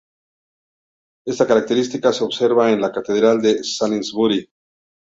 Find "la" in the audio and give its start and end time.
2.81-2.91